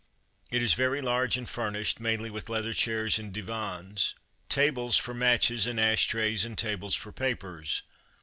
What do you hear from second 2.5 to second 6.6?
chairs and divans, tables for matches and ash trays, and